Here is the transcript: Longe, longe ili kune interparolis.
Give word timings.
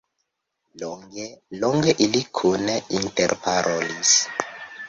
Longe, 0.83 1.25
longe 1.65 1.95
ili 2.07 2.23
kune 2.39 2.79
interparolis. 3.01 4.17